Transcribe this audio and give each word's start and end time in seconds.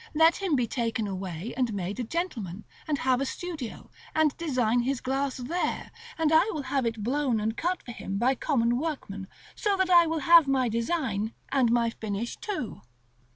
Let 0.15 0.37
him 0.37 0.55
be 0.55 0.65
taken 0.65 1.05
away 1.05 1.53
and 1.55 1.75
made 1.75 1.99
a 1.99 2.03
gentleman, 2.03 2.65
and 2.87 2.97
have 2.97 3.21
a 3.21 3.25
studio, 3.27 3.91
and 4.15 4.35
design 4.35 4.79
his 4.79 4.99
glass 4.99 5.37
there, 5.37 5.91
and 6.17 6.31
I 6.31 6.49
will 6.53 6.63
have 6.63 6.87
it 6.87 7.03
blown 7.03 7.39
and 7.39 7.55
cut 7.55 7.83
for 7.83 7.91
him 7.91 8.17
by 8.17 8.33
common 8.33 8.79
workmen, 8.79 9.27
and 9.29 9.29
so 9.55 9.77
I 9.93 10.07
will 10.07 10.21
have 10.21 10.47
my 10.47 10.69
design 10.69 11.33
and 11.51 11.71
my 11.71 11.91
finish 11.91 12.35
too." 12.37 12.81